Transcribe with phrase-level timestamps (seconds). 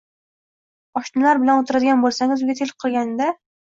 [1.01, 3.29] Oshnalar bilan o‘tiradigan bo‘lsangiz, uyga tel qilganda